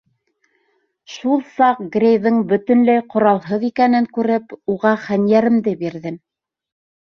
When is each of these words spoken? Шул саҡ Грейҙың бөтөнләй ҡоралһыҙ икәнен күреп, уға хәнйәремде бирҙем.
Шул 1.15 1.43
саҡ 1.57 1.83
Грейҙың 1.97 2.41
бөтөнләй 2.53 3.05
ҡоралһыҙ 3.15 3.69
икәнен 3.71 4.11
күреп, 4.19 4.59
уға 4.77 4.97
хәнйәремде 5.07 5.79
бирҙем. 5.87 6.21